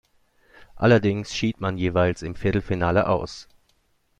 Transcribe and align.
Allerdings 0.77 1.31
schied 1.35 1.61
man 1.61 1.77
jeweils 1.77 2.23
im 2.23 2.33
Viertelfinale 2.33 3.05
aus. 3.07 3.47